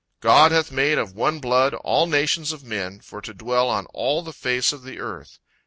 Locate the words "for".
3.01-3.21